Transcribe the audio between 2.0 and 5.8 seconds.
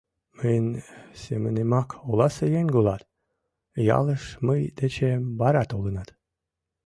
оласе еҥ улат, ялыш мый дечем вара